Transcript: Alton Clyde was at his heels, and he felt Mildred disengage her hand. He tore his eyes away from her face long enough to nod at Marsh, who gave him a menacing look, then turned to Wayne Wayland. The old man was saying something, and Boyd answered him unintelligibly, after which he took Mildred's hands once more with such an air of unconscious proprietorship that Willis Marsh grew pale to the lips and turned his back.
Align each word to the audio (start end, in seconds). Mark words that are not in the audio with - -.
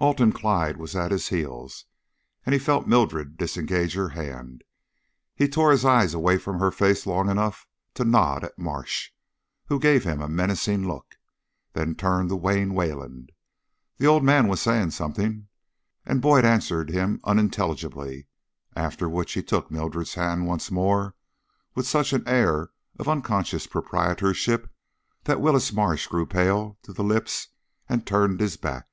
Alton 0.00 0.30
Clyde 0.30 0.76
was 0.76 0.94
at 0.94 1.10
his 1.10 1.26
heels, 1.26 1.84
and 2.46 2.52
he 2.52 2.58
felt 2.60 2.86
Mildred 2.86 3.36
disengage 3.36 3.94
her 3.94 4.10
hand. 4.10 4.62
He 5.34 5.48
tore 5.48 5.72
his 5.72 5.84
eyes 5.84 6.14
away 6.14 6.38
from 6.38 6.60
her 6.60 6.70
face 6.70 7.04
long 7.04 7.28
enough 7.28 7.66
to 7.94 8.04
nod 8.04 8.44
at 8.44 8.56
Marsh, 8.56 9.10
who 9.66 9.80
gave 9.80 10.04
him 10.04 10.22
a 10.22 10.28
menacing 10.28 10.86
look, 10.86 11.16
then 11.72 11.96
turned 11.96 12.28
to 12.28 12.36
Wayne 12.36 12.74
Wayland. 12.74 13.32
The 13.96 14.06
old 14.06 14.22
man 14.22 14.46
was 14.46 14.60
saying 14.60 14.92
something, 14.92 15.48
and 16.06 16.22
Boyd 16.22 16.44
answered 16.44 16.90
him 16.90 17.20
unintelligibly, 17.24 18.28
after 18.76 19.08
which 19.08 19.32
he 19.32 19.42
took 19.42 19.68
Mildred's 19.68 20.14
hands 20.14 20.46
once 20.46 20.70
more 20.70 21.16
with 21.74 21.88
such 21.88 22.12
an 22.12 22.22
air 22.24 22.70
of 23.00 23.08
unconscious 23.08 23.66
proprietorship 23.66 24.72
that 25.24 25.40
Willis 25.40 25.72
Marsh 25.72 26.06
grew 26.06 26.24
pale 26.24 26.78
to 26.84 26.92
the 26.92 27.02
lips 27.02 27.48
and 27.88 28.06
turned 28.06 28.38
his 28.38 28.56
back. 28.56 28.84